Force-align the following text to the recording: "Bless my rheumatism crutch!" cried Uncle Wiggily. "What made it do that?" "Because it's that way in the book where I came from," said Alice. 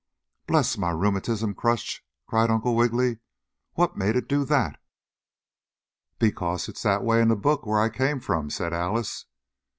"Bless 0.47 0.79
my 0.79 0.89
rheumatism 0.89 1.53
crutch!" 1.53 2.03
cried 2.25 2.49
Uncle 2.49 2.75
Wiggily. 2.75 3.19
"What 3.73 3.95
made 3.97 4.15
it 4.15 4.27
do 4.27 4.43
that?" 4.45 4.81
"Because 6.17 6.67
it's 6.67 6.81
that 6.81 7.03
way 7.03 7.21
in 7.21 7.27
the 7.27 7.35
book 7.35 7.67
where 7.67 7.79
I 7.79 7.89
came 7.89 8.19
from," 8.19 8.49
said 8.49 8.73
Alice. 8.73 9.27